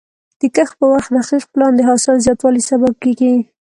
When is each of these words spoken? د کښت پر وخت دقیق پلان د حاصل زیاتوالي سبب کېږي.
د 0.39 0.41
کښت 0.55 0.73
پر 0.79 0.87
وخت 0.93 1.09
دقیق 1.15 1.43
پلان 1.53 1.71
د 1.75 1.81
حاصل 1.89 2.15
زیاتوالي 2.25 2.61
سبب 2.69 2.93
کېږي. 3.03 3.33